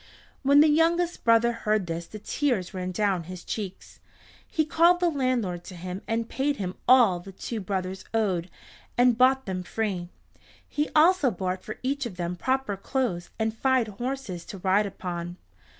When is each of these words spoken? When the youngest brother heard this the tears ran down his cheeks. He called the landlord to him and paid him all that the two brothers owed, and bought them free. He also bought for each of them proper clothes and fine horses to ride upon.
When 0.41 0.61
the 0.61 0.67
youngest 0.67 1.23
brother 1.23 1.51
heard 1.51 1.85
this 1.85 2.07
the 2.07 2.17
tears 2.17 2.73
ran 2.73 2.89
down 2.91 3.25
his 3.25 3.43
cheeks. 3.43 3.99
He 4.47 4.65
called 4.65 4.99
the 4.99 5.11
landlord 5.11 5.63
to 5.65 5.75
him 5.75 6.01
and 6.07 6.27
paid 6.27 6.55
him 6.55 6.73
all 6.87 7.19
that 7.19 7.35
the 7.35 7.39
two 7.43 7.59
brothers 7.59 8.03
owed, 8.11 8.49
and 8.97 9.15
bought 9.15 9.45
them 9.45 9.61
free. 9.61 10.09
He 10.67 10.89
also 10.95 11.29
bought 11.29 11.63
for 11.63 11.77
each 11.83 12.07
of 12.07 12.15
them 12.17 12.35
proper 12.35 12.75
clothes 12.77 13.29
and 13.37 13.55
fine 13.55 13.85
horses 13.85 14.43
to 14.45 14.57
ride 14.57 14.87
upon. 14.87 15.37